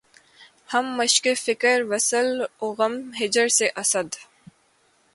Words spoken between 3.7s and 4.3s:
Asad!